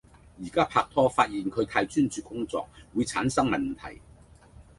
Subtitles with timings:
[0.41, 4.01] 而家拍拖發現佢太專注工作會產生問題